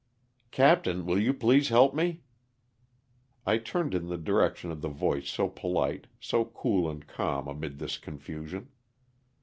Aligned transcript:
'^ 0.47 0.51
"Captain, 0.51 1.05
will 1.05 1.21
you 1.21 1.31
please 1.31 1.69
help 1.69 1.93
me?" 1.93 2.23
I 3.45 3.59
turned 3.59 3.93
in 3.93 4.07
the 4.07 4.17
direction 4.17 4.71
of 4.71 4.81
the 4.81 4.87
voice 4.89 5.29
so 5.29 5.47
polite, 5.47 6.07
so 6.19 6.43
cool 6.43 6.89
and 6.89 7.05
calm 7.05 7.47
amid 7.47 7.77
this 7.77 7.99
confusion. 7.99 8.69